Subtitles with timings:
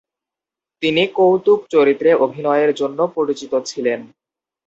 [0.83, 3.99] তিনি কৌতুক চরিত্রে অভিনয়ের জন্য পরিচিত ছিলেন।